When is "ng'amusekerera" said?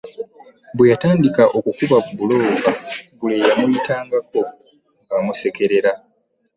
5.03-5.91